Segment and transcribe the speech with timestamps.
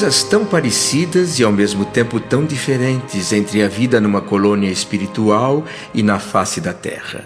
[0.00, 5.62] Coisas tão parecidas e ao mesmo tempo tão diferentes entre a vida numa colônia espiritual
[5.92, 7.22] e na face da terra.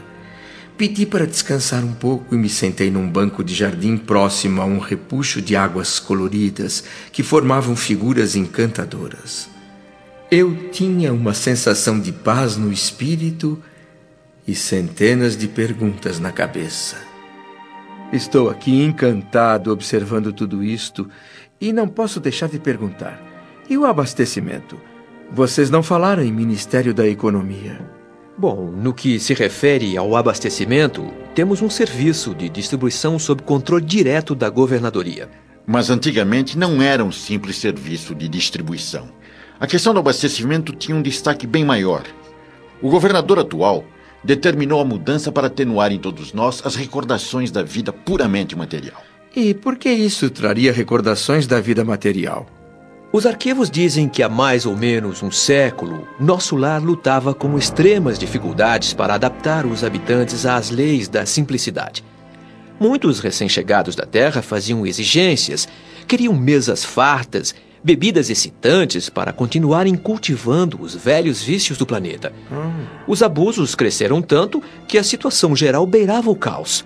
[0.77, 4.81] Pedi para descansar um pouco e me sentei num banco de jardim próximo a um
[4.81, 9.48] repuxo de águas coloridas que formavam figuras encantadoras.
[10.29, 13.62] Eu tinha uma sensação de paz no espírito
[14.48, 16.97] e centenas de perguntas na cabeça.
[18.12, 21.09] Estou aqui encantado observando tudo isto
[21.69, 23.21] e não posso deixar de perguntar:
[23.69, 24.79] e o abastecimento?
[25.33, 27.81] Vocês não falaram em Ministério da Economia.
[28.37, 34.34] Bom, no que se refere ao abastecimento, temos um serviço de distribuição sob controle direto
[34.34, 35.31] da governadoria.
[35.67, 39.09] Mas antigamente não era um simples serviço de distribuição.
[39.59, 42.03] A questão do abastecimento tinha um destaque bem maior.
[42.83, 43.84] O governador atual
[44.23, 49.03] determinou a mudança para atenuar em todos nós as recordações da vida puramente material.
[49.37, 52.47] E por que isso traria recordações da vida material?
[53.13, 58.19] Os arquivos dizem que há mais ou menos um século, nosso lar lutava com extremas
[58.19, 62.05] dificuldades para adaptar os habitantes às leis da simplicidade.
[62.79, 65.69] Muitos recém-chegados da Terra faziam exigências,
[66.07, 72.33] queriam mesas fartas, bebidas excitantes para continuarem cultivando os velhos vícios do planeta.
[72.51, 72.85] Hum.
[73.07, 76.85] Os abusos cresceram tanto que a situação geral beirava o caos.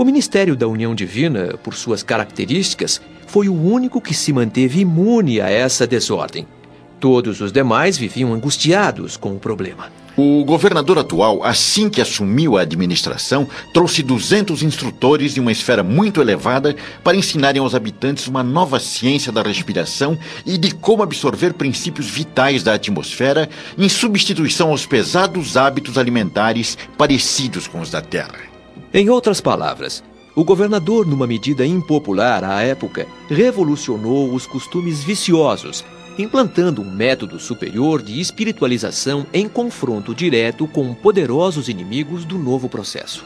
[0.00, 5.42] O Ministério da União Divina, por suas características, foi o único que se manteve imune
[5.42, 6.46] a essa desordem.
[6.98, 9.92] Todos os demais viviam angustiados com o problema.
[10.16, 16.22] O governador atual, assim que assumiu a administração, trouxe 200 instrutores de uma esfera muito
[16.22, 22.08] elevada para ensinarem aos habitantes uma nova ciência da respiração e de como absorver princípios
[22.08, 28.49] vitais da atmosfera em substituição aos pesados hábitos alimentares parecidos com os da Terra.
[28.92, 30.02] Em outras palavras,
[30.34, 35.84] o governador, numa medida impopular à época, revolucionou os costumes viciosos,
[36.18, 43.24] implantando um método superior de espiritualização em confronto direto com poderosos inimigos do novo processo.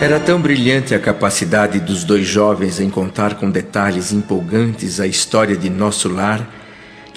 [0.00, 5.56] Era tão brilhante a capacidade dos dois jovens em contar com detalhes empolgantes a história
[5.56, 6.65] de nosso lar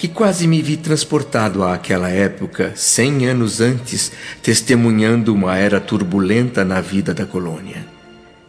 [0.00, 4.10] que quase me vi transportado àquela época, cem anos antes,
[4.42, 7.84] testemunhando uma era turbulenta na vida da colônia.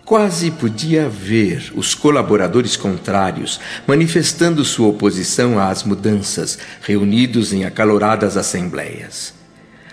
[0.06, 9.41] Quase podia ver os colaboradores contrários manifestando sua oposição às mudanças, reunidos em acaloradas assembleias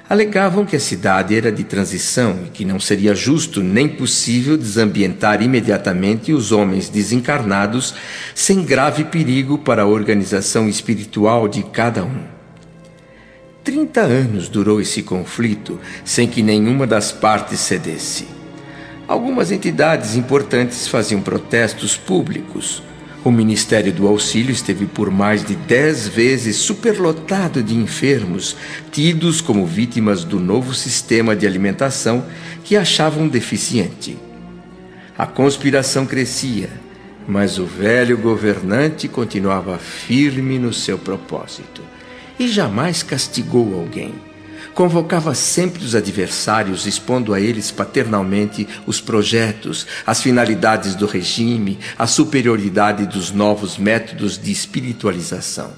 [0.08, 5.42] alegavam que a cidade era de transição e que não seria justo nem possível desambientar
[5.42, 7.94] imediatamente os homens desencarnados
[8.34, 12.22] sem grave perigo para a organização espiritual de cada um.
[13.62, 18.26] Trinta anos durou esse conflito sem que nenhuma das partes cedesse.
[19.06, 22.82] Algumas entidades importantes faziam protestos públicos
[23.24, 28.56] o Ministério do Auxílio esteve por mais de dez vezes superlotado de enfermos,
[28.92, 32.24] tidos como vítimas do novo sistema de alimentação
[32.64, 34.16] que achavam deficiente.
[35.16, 36.70] A conspiração crescia,
[37.26, 41.82] mas o velho governante continuava firme no seu propósito
[42.38, 44.27] e jamais castigou alguém
[44.78, 52.06] convocava sempre os adversários, expondo a eles paternalmente os projetos, as finalidades do regime, a
[52.06, 55.72] superioridade dos novos métodos de espiritualização.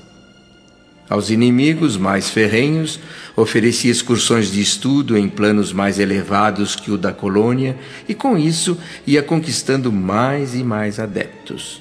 [1.09, 3.01] Aos inimigos mais ferrenhos,
[3.35, 8.77] oferecia excursões de estudo em planos mais elevados que o da colônia e, com isso,
[9.07, 11.81] ia conquistando mais e mais adeptos.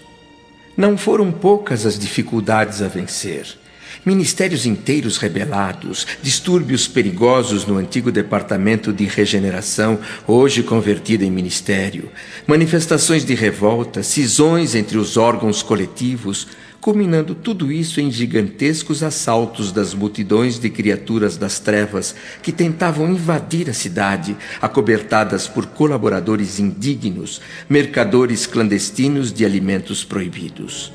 [0.78, 3.60] Não foram poucas as dificuldades a vencer
[4.10, 12.10] ministérios inteiros rebelados, distúrbios perigosos no antigo departamento de regeneração, hoje convertido em ministério,
[12.48, 16.48] manifestações de revolta, cisões entre os órgãos coletivos,
[16.82, 23.70] culminando tudo isso em gigantescos assaltos das multidões de criaturas das trevas que tentavam invadir
[23.70, 30.92] a cidade, acobertadas por colaboradores indignos, mercadores clandestinos de alimentos proibidos.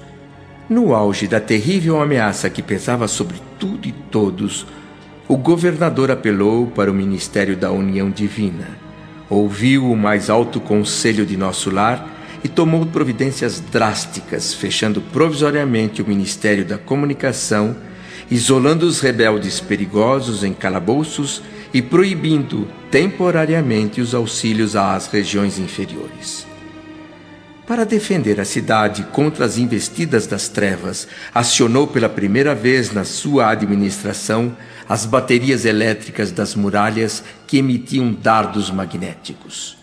[0.69, 4.67] No auge da terrível ameaça que pesava sobre tudo e todos,
[5.29, 8.71] o governador apelou para o ministério da União Divina,
[9.29, 12.11] ouviu o mais alto conselho de nosso lar
[12.43, 17.77] e tomou providências drásticas, fechando provisoriamente o Ministério da Comunicação,
[18.31, 21.43] isolando os rebeldes perigosos em calabouços
[21.75, 26.54] e proibindo temporariamente os auxílios às regiões inferiores.
[27.67, 33.49] Para defender a cidade contra as investidas das trevas, acionou pela primeira vez na sua
[33.49, 34.55] administração
[34.87, 39.79] as baterias elétricas das muralhas que emitiam dardos magnéticos.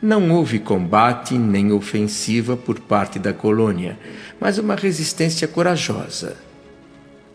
[0.00, 3.98] não houve combate nem ofensiva por parte da colônia,
[4.38, 6.36] mas uma resistência corajosa.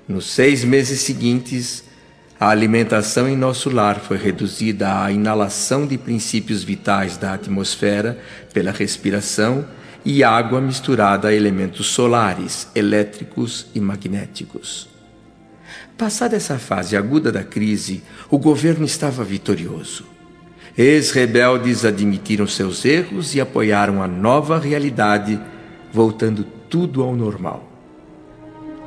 [0.08, 1.84] Nos seis meses seguintes,
[2.40, 8.18] a alimentação em nosso lar foi reduzida à inalação de princípios vitais da atmosfera
[8.54, 9.66] pela respiração
[10.06, 14.88] e água misturada a elementos solares, elétricos e magnéticos.
[15.98, 20.06] Passada essa fase aguda da crise, o governo estava vitorioso.
[20.78, 25.38] Ex-rebeldes admitiram seus erros e apoiaram a nova realidade,
[25.92, 27.69] voltando tudo ao normal.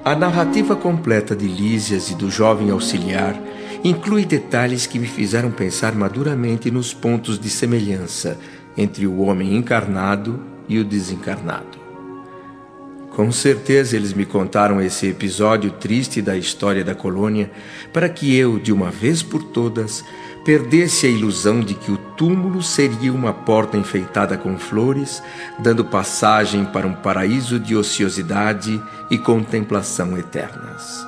[0.04, 3.40] A narrativa completa de Lísias e do jovem auxiliar
[3.84, 8.36] inclui detalhes que me fizeram pensar maduramente nos pontos de semelhança
[8.76, 11.78] entre o homem encarnado e o desencarnado.
[13.10, 17.48] Com certeza eles me contaram esse episódio triste da história da colônia
[17.92, 20.04] para que eu, de uma vez por todas,
[20.44, 25.22] perdesse a ilusão de que o túmulo seria uma porta enfeitada com flores,
[25.58, 31.06] dando passagem para um paraíso de ociosidade e contemplação eternas.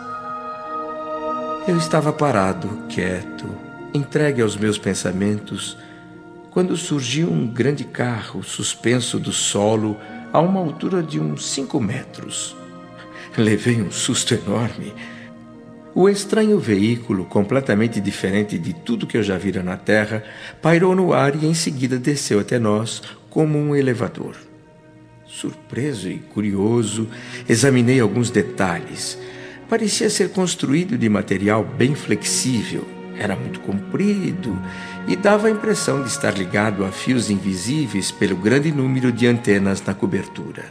[1.67, 3.47] Eu estava parado, quieto,
[3.93, 5.77] entregue aos meus pensamentos,
[6.51, 9.97] quando surgiu um grande carro suspenso do solo
[10.33, 12.55] a uma altura de uns cinco metros.
[13.37, 14.95] Levei um susto enorme.
[15.97, 20.25] O estranho veículo, completamente diferente de tudo que eu já vira na Terra,
[20.61, 23.01] pairou no ar e em seguida desceu até nós
[23.31, 24.35] como um elevador.
[25.25, 27.09] Surpreso e curioso,
[27.49, 29.17] examinei alguns detalhes.
[29.69, 32.85] Parecia ser construído de material bem flexível,
[33.17, 34.61] era muito comprido
[35.07, 39.81] e dava a impressão de estar ligado a fios invisíveis pelo grande número de antenas
[39.81, 40.65] na cobertura.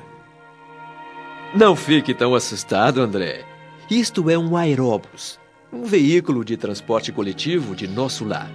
[1.56, 3.53] Não fique tão assustado, André.
[3.90, 5.40] Isto é um aeróbus,
[5.72, 8.50] um veículo de transporte coletivo de nosso lar.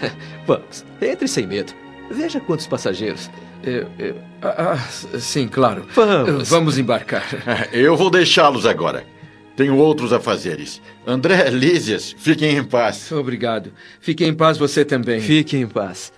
[0.46, 1.72] Vamos, entre sem medo.
[2.10, 3.30] Veja quantos passageiros.
[3.62, 5.86] Eu, eu, ah, ah, sim, claro.
[5.94, 6.48] Vamos.
[6.50, 7.24] Vamos embarcar.
[7.72, 9.06] Eu vou deixá-los agora.
[9.56, 10.82] Tenho outros afazeres.
[11.06, 13.10] André, Lísias, fiquem em paz.
[13.12, 13.72] Obrigado.
[14.00, 15.20] Fique em paz você também.
[15.20, 16.12] Fique em paz.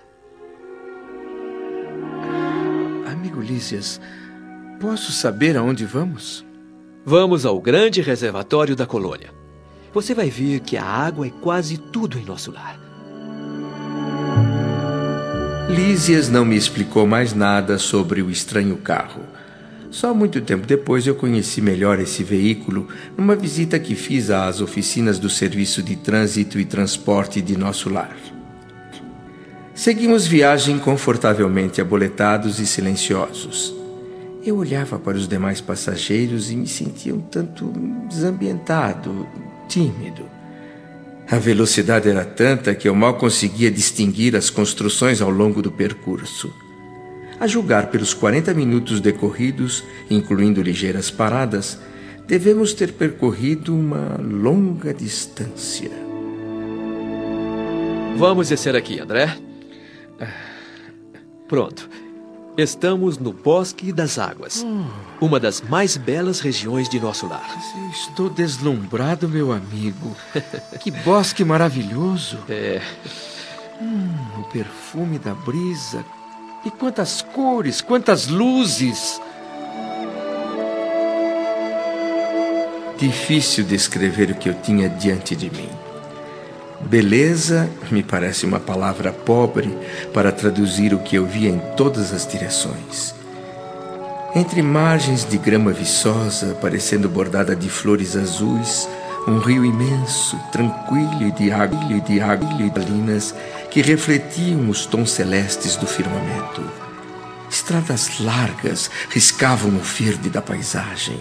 [3.06, 4.00] Amigo Lísias,
[4.80, 6.45] posso saber aonde vamos?
[7.08, 9.32] Vamos ao grande reservatório da colônia.
[9.94, 12.80] Você vai ver que a água é quase tudo em nosso lar.
[15.70, 19.22] Lísias não me explicou mais nada sobre o estranho carro.
[19.88, 25.16] Só muito tempo depois eu conheci melhor esse veículo numa visita que fiz às oficinas
[25.16, 28.16] do Serviço de Trânsito e Transporte de nosso lar.
[29.72, 33.85] Seguimos viagem confortavelmente aboletados e silenciosos.
[34.46, 37.72] Eu olhava para os demais passageiros e me sentia um tanto
[38.08, 39.26] desambientado,
[39.68, 40.24] tímido.
[41.28, 46.54] A velocidade era tanta que eu mal conseguia distinguir as construções ao longo do percurso.
[47.40, 51.80] A julgar pelos 40 minutos decorridos, incluindo ligeiras paradas,
[52.24, 55.90] devemos ter percorrido uma longa distância.
[58.16, 59.36] Vamos descer aqui, André.
[61.48, 62.05] Pronto.
[62.56, 64.64] Estamos no Bosque das Águas,
[65.20, 67.46] uma das mais belas regiões de nosso lar.
[67.92, 70.16] Estou deslumbrado, meu amigo.
[70.80, 72.38] Que bosque maravilhoso!
[72.48, 72.80] É.
[73.78, 74.08] Hum,
[74.40, 76.02] o perfume da brisa,
[76.64, 79.20] e quantas cores, quantas luzes!
[82.96, 85.68] Difícil descrever o que eu tinha diante de mim.
[86.88, 89.76] Beleza me parece uma palavra pobre
[90.14, 93.12] para traduzir o que eu via em todas as direções.
[94.36, 98.88] Entre margens de grama viçosa, parecendo bordada de flores azuis,
[99.26, 102.70] um rio imenso, tranquilo de água e de água e de
[103.68, 106.62] que refletiam os tons celestes do firmamento.
[107.50, 111.20] Estradas largas riscavam o verde da paisagem.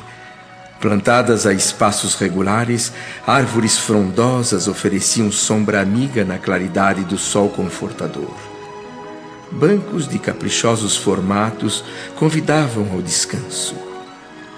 [0.80, 2.92] Plantadas a espaços regulares,
[3.26, 8.36] árvores frondosas ofereciam sombra amiga na claridade do sol confortador.
[9.52, 11.84] Bancos de caprichosos formatos
[12.16, 13.76] convidavam ao descanso.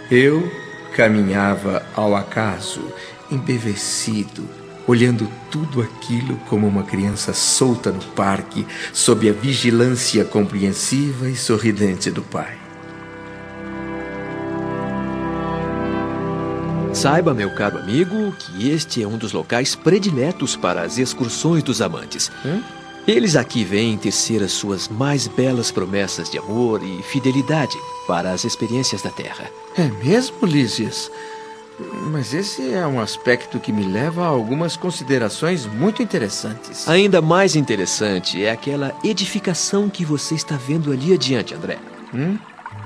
[0.10, 0.52] Eu
[0.96, 2.82] caminhava ao acaso,
[3.30, 4.50] embevecido,
[4.88, 12.10] olhando tudo aquilo como uma criança solta no parque, sob a vigilância compreensiva e sorridente
[12.10, 12.67] do pai.
[16.98, 21.80] Saiba, meu caro amigo, que este é um dos locais prediletos para as excursões dos
[21.80, 22.32] amantes.
[22.44, 22.60] Hum?
[23.08, 27.78] Eles aqui vêm tecer as suas mais belas promessas de amor e fidelidade
[28.08, 29.48] para as experiências da Terra.
[29.78, 31.12] É mesmo, Lísias?
[32.12, 36.90] Mas esse é um aspecto que me leva a algumas considerações muito interessantes.
[36.90, 41.78] Ainda mais interessante é aquela edificação que você está vendo ali adiante, André.
[42.12, 42.40] Hum?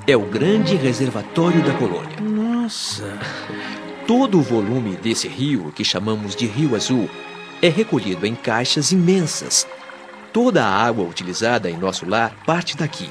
[0.06, 2.20] É o grande reservatório da colônia.
[2.20, 3.18] Nossa!
[4.12, 7.10] Todo o volume desse rio, que chamamos de Rio Azul,
[7.62, 9.65] é recolhido em caixas imensas.
[10.34, 13.10] Toda a água utilizada em nosso lar parte daqui.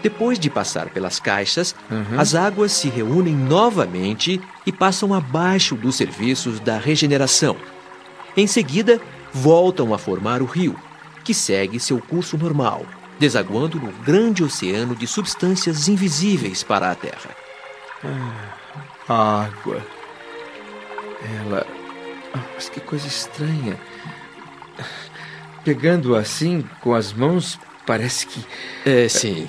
[0.00, 2.16] Depois de passar pelas caixas, Uhum.
[2.16, 7.56] as águas se reúnem novamente e passam abaixo dos serviços da regeneração.
[8.36, 9.00] Em seguida,
[9.34, 10.76] voltam a formar o rio,
[11.24, 12.86] que segue seu curso normal,
[13.18, 17.30] desaguando no grande oceano de substâncias invisíveis para a Terra.
[19.08, 19.99] A água.
[21.40, 21.66] Ela.
[22.34, 23.78] Ah, Mas que coisa estranha.
[25.64, 28.44] Pegando assim com as mãos, parece que.
[28.84, 29.48] É, sim.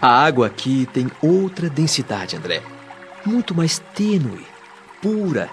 [0.00, 2.62] A água aqui tem outra densidade, André.
[3.26, 4.46] Muito mais tênue,
[5.02, 5.50] pura,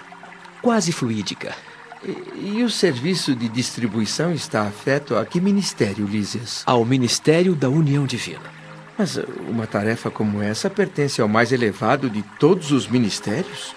[0.61, 1.55] quase fluídica.
[2.03, 6.61] E, e o serviço de distribuição está afeto a que ministério, Lísias?
[6.65, 8.53] Ao Ministério da União Divina.
[8.97, 9.17] Mas
[9.49, 13.75] uma tarefa como essa pertence ao mais elevado de todos os ministérios?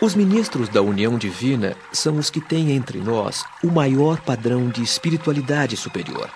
[0.00, 4.80] Os ministros da União Divina são os que têm entre nós o maior padrão de
[4.80, 6.30] espiritualidade superior.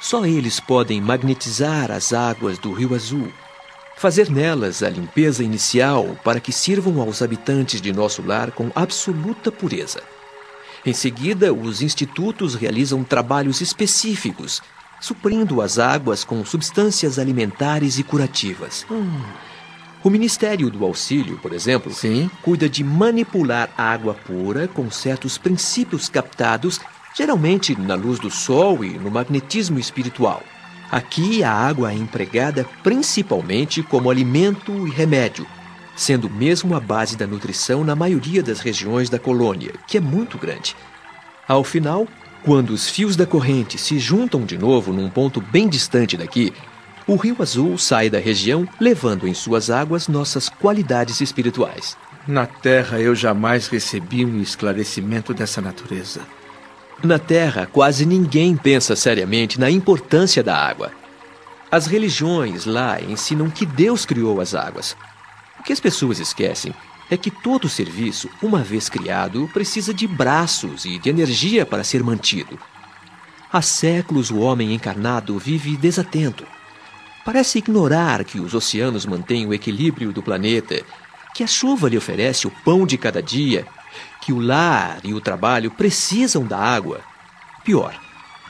[0.00, 3.32] Só eles podem magnetizar as águas do Rio Azul,
[3.96, 9.52] fazer nelas a limpeza inicial para que sirvam aos habitantes de nosso lar com absoluta
[9.52, 10.02] pureza.
[10.84, 14.60] Em seguida, os institutos realizam trabalhos específicos,
[15.00, 18.84] suprindo as águas com substâncias alimentares e curativas.
[20.04, 22.28] O Ministério do Auxílio, por exemplo, Sim.
[22.42, 26.80] cuida de manipular a água pura com certos princípios captados,
[27.16, 30.42] geralmente na luz do sol e no magnetismo espiritual.
[30.90, 35.46] Aqui a água é empregada principalmente como alimento e remédio,
[35.94, 40.36] sendo mesmo a base da nutrição na maioria das regiões da colônia, que é muito
[40.36, 40.74] grande.
[41.46, 42.08] Ao final,
[42.42, 46.52] quando os fios da corrente se juntam de novo num ponto bem distante daqui,
[47.06, 51.96] o Rio Azul sai da região levando em suas águas nossas qualidades espirituais.
[52.26, 56.20] Na Terra eu jamais recebi um esclarecimento dessa natureza.
[57.02, 60.92] Na Terra, quase ninguém pensa seriamente na importância da água.
[61.68, 64.96] As religiões lá ensinam que Deus criou as águas.
[65.58, 66.72] O que as pessoas esquecem
[67.10, 72.04] é que todo serviço, uma vez criado, precisa de braços e de energia para ser
[72.04, 72.56] mantido.
[73.52, 76.46] Há séculos o homem encarnado vive desatento.
[77.24, 80.82] Parece ignorar que os oceanos mantêm o equilíbrio do planeta,
[81.34, 83.64] que a chuva lhe oferece o pão de cada dia,
[84.20, 87.00] que o lar e o trabalho precisam da água.
[87.64, 87.94] Pior,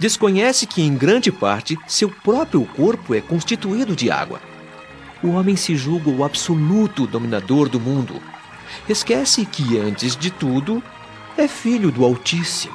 [0.01, 4.41] desconhece que em grande parte seu próprio corpo é constituído de água.
[5.23, 8.21] O homem se julga o absoluto dominador do mundo.
[8.89, 10.83] Esquece que, antes de tudo,
[11.37, 12.75] é filho do Altíssimo.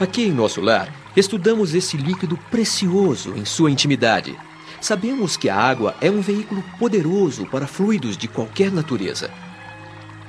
[0.00, 4.36] Aqui em nosso lar, estudamos esse líquido precioso em sua intimidade.
[4.80, 9.30] Sabemos que a água é um veículo poderoso para fluidos de qualquer natureza.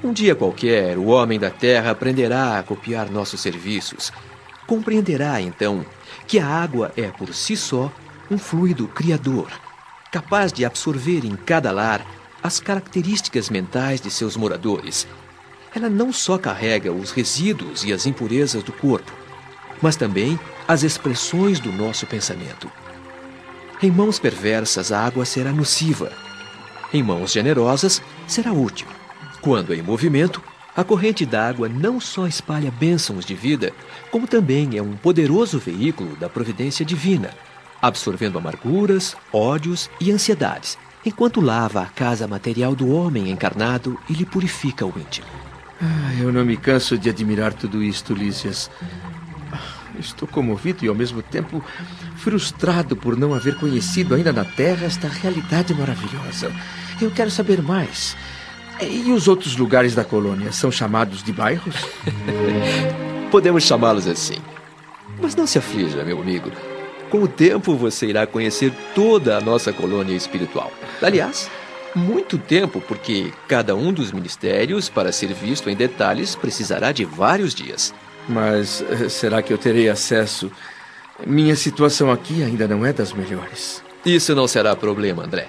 [0.04, 4.12] Um dia qualquer, o homem da terra aprenderá a copiar nossos serviços.
[4.66, 5.86] Compreenderá, então,
[6.28, 7.92] que a água é, por si só,
[8.32, 9.52] um fluido criador,
[10.12, 12.06] capaz de absorver em cada lar
[12.42, 15.08] as características mentais de seus moradores.
[15.76, 19.12] Ela não só carrega os resíduos e as impurezas do corpo,
[19.82, 22.72] mas também as expressões do nosso pensamento.
[23.82, 26.12] Em mãos perversas, a água será nociva.
[26.94, 28.88] Em mãos generosas, será útil.
[29.40, 30.44] Quando em movimento,
[30.76, 33.72] a corrente d'água não só espalha bênçãos de vida,
[34.12, 37.30] como também é um poderoso veículo da providência divina,
[37.82, 44.26] absorvendo amarguras, ódios e ansiedades, enquanto lava a casa material do homem encarnado e lhe
[44.26, 45.28] purifica o íntimo.
[45.82, 48.70] Ah, eu não me canso de admirar tudo isto, Lísias.
[49.98, 51.64] Estou comovido e ao mesmo tempo
[52.18, 56.52] frustrado por não haver conhecido ainda na Terra esta realidade maravilhosa.
[57.02, 58.16] Eu quero saber mais.
[58.82, 61.76] E os outros lugares da colônia são chamados de bairros?
[63.32, 64.38] Podemos chamá-los assim.
[65.22, 66.52] Mas não se aflija, meu amigo.
[67.10, 70.72] Com o tempo você irá conhecer toda a nossa colônia espiritual.
[71.02, 71.50] Aliás,
[71.96, 77.54] muito tempo, porque cada um dos ministérios, para ser visto em detalhes, precisará de vários
[77.54, 77.94] dias.
[78.30, 80.52] Mas eh, será que eu terei acesso?
[81.26, 83.84] Minha situação aqui ainda não é das melhores.
[84.06, 85.48] Isso não será problema, André.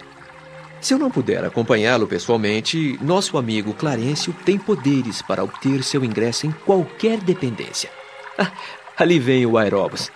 [0.80, 6.46] Se eu não puder acompanhá-lo pessoalmente, nosso amigo Clarencio tem poderes para obter seu ingresso
[6.46, 7.90] em qualquer dependência.
[8.38, 8.50] Ah,
[8.96, 10.10] ali vem o aeróbus.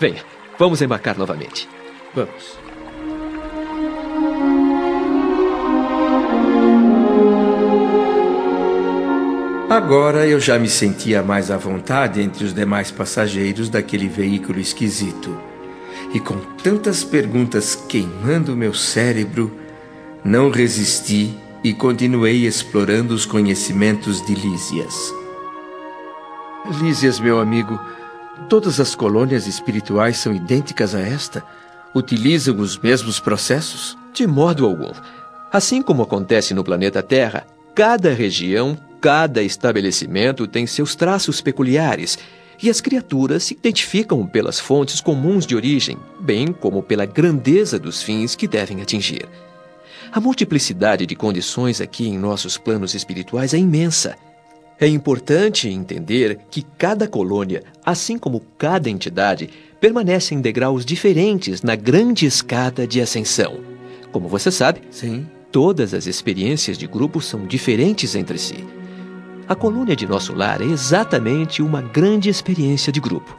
[0.00, 0.24] Venha,
[0.58, 1.68] vamos embarcar novamente.
[2.14, 2.67] Vamos.
[9.78, 15.38] Agora eu já me sentia mais à vontade entre os demais passageiros daquele veículo esquisito.
[16.12, 19.56] E com tantas perguntas queimando meu cérebro,
[20.24, 21.32] não resisti
[21.62, 25.14] e continuei explorando os conhecimentos de Lísias.
[26.82, 27.78] Lísias, meu amigo,
[28.48, 31.44] todas as colônias espirituais são idênticas a esta?
[31.94, 33.96] Utilizam os mesmos processos?
[34.12, 34.90] De modo algum.
[35.52, 42.18] Assim como acontece no planeta Terra, cada região, cada estabelecimento tem seus traços peculiares
[42.62, 48.02] e as criaturas se identificam pelas fontes comuns de origem, bem como pela grandeza dos
[48.02, 49.28] fins que devem atingir.
[50.10, 54.16] A multiplicidade de condições aqui em nossos planos espirituais é imensa.
[54.80, 59.50] É importante entender que cada colônia, assim como cada entidade,
[59.80, 63.60] permanece em degraus diferentes na grande escada de ascensão.
[64.10, 65.26] Como você sabe, Sim.
[65.52, 68.77] todas as experiências de grupo são diferentes entre si.
[69.48, 73.34] A colônia de nosso lar é exatamente uma grande experiência de grupo.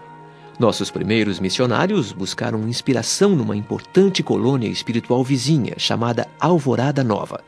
[0.57, 7.41] Nossos primeiros missionários buscaram inspiração numa importante colônia espiritual vizinha chamada Alvorada Nova.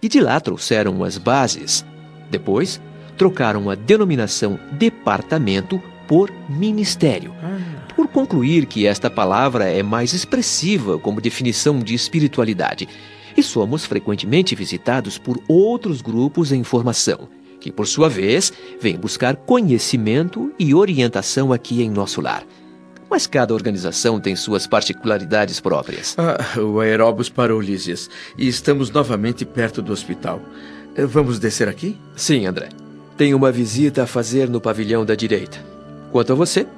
[0.00, 1.84] E de lá trouxeram as bases.
[2.30, 2.80] Depois,
[3.18, 5.78] trocaram a denominação departamento
[6.08, 7.34] por ministério,
[7.94, 12.88] por concluir que esta palavra é mais expressiva como definição de espiritualidade.
[13.36, 17.28] E somos frequentemente visitados por outros grupos em formação,
[17.66, 22.44] que por sua vez vêm buscar conhecimento e orientação aqui em nosso lar.
[23.10, 26.14] Mas cada organização tem suas particularidades próprias.
[26.16, 28.08] Ah, o aeróbus parou, Lísias,
[28.38, 30.40] e estamos novamente perto do hospital.
[30.94, 31.96] Eh, Vamos descer aqui?
[32.14, 32.68] Sim, André.
[33.16, 35.58] Tenho uma visita a fazer no pavilhão da direita.
[36.12, 36.68] Quanto a você,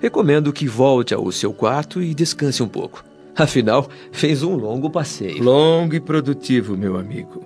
[0.00, 3.04] recomendo que volte ao seu quarto e descanse um pouco.
[3.36, 5.42] Afinal, fez um longo passeio.
[5.42, 7.44] Longo e produtivo, meu amigo.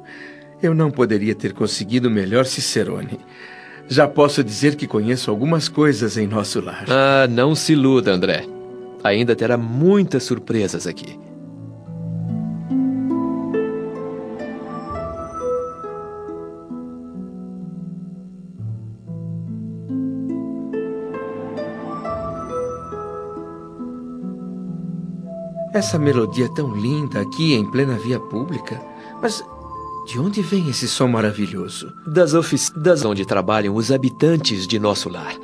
[0.63, 3.19] Eu não poderia ter conseguido melhor Cicerone.
[3.89, 6.85] Já posso dizer que conheço algumas coisas em nosso lar.
[6.89, 8.47] Ah, não se iluda, André.
[9.03, 11.19] Ainda terá muitas surpresas aqui.
[25.75, 28.81] Essa melodia tão linda aqui em plena via pública.
[29.21, 29.43] Mas
[30.05, 31.93] de onde vem esse som maravilhoso?
[32.07, 35.35] Das oficinas onde trabalham os habitantes de nosso lar.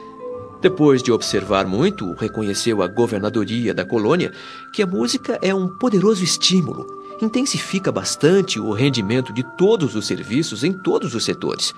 [0.61, 4.33] Depois de observar muito, reconheceu a governadoria da colônia
[4.73, 6.87] que a música é um poderoso estímulo.
[7.23, 11.73] Intensifica bastante o rendimento de todos os serviços em todos os setores.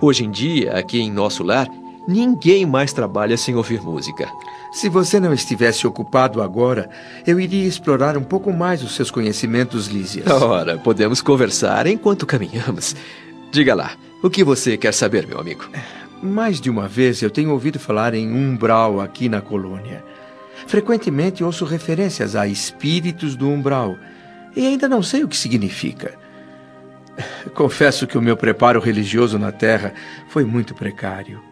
[0.00, 1.66] Hoje em dia, aqui em nosso lar,
[2.10, 4.28] ninguém mais trabalha sem ouvir música.
[4.72, 6.90] Se você não estivesse ocupado agora,
[7.26, 10.26] eu iria explorar um pouco mais os seus conhecimentos, Lísias.
[10.30, 12.94] Ora, podemos conversar enquanto caminhamos.
[13.52, 13.92] Diga lá,
[14.22, 15.64] o que você quer saber, meu amigo?
[16.22, 20.04] Mais de uma vez eu tenho ouvido falar em umbral aqui na colônia.
[20.66, 23.96] Frequentemente ouço referências a espíritos do umbral
[24.54, 26.14] e ainda não sei o que significa.
[27.54, 29.92] Confesso que o meu preparo religioso na Terra
[30.28, 31.49] foi muito precário.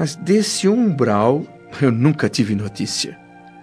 [0.00, 1.44] Mas desse umbral
[1.78, 3.18] eu nunca tive notícia.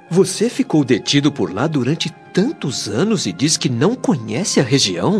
[0.07, 5.15] Você ficou detido por lá durante tantos anos e diz que não conhece a região?